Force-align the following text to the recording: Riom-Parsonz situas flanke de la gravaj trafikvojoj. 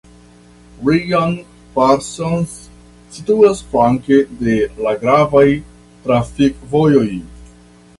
Riom-Parsonz 0.87 2.55
situas 3.17 3.63
flanke 3.75 4.21
de 4.43 4.59
la 4.87 4.97
gravaj 5.05 5.47
trafikvojoj. 6.09 7.09